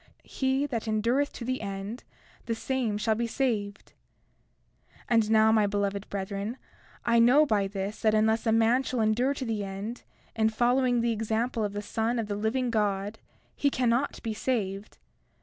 He 0.25 0.65
that 0.65 0.87
endureth 0.87 1.31
to 1.33 1.45
the 1.45 1.61
end, 1.61 2.05
the 2.47 2.55
same 2.55 2.97
shall 2.97 3.13
be 3.13 3.27
saved. 3.27 3.93
31:16 5.05 5.05
And 5.09 5.29
now, 5.29 5.51
my 5.51 5.67
beloved 5.67 6.09
brethren, 6.09 6.57
I 7.05 7.19
know 7.19 7.45
by 7.45 7.67
this 7.67 8.01
that 8.01 8.15
unless 8.15 8.47
a 8.47 8.51
man 8.51 8.81
shall 8.81 8.99
endure 9.01 9.35
to 9.35 9.45
the 9.45 9.63
end, 9.63 10.01
in 10.35 10.49
following 10.49 11.01
the 11.01 11.11
example 11.13 11.63
of 11.63 11.73
the 11.73 11.83
Son 11.83 12.17
of 12.17 12.25
the 12.25 12.35
living 12.35 12.71
God, 12.71 13.19
he 13.55 13.69
cannot 13.69 14.23
be 14.23 14.33
saved. 14.33 14.97